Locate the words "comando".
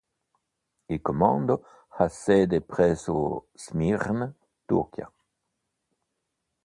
0.99-1.63